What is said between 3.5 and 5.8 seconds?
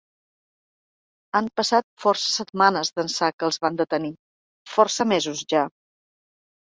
van detenir, força mesos ja.